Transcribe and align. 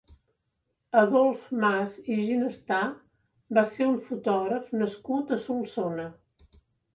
Adolf 1.01 1.43
Mas 1.63 1.93
i 2.13 2.17
Ginestà 2.29 2.79
va 3.59 3.65
ser 3.75 3.91
un 3.91 4.01
fotògraf 4.09 4.73
nascut 4.81 5.35
a 5.37 5.41
Solsona. 5.47 6.09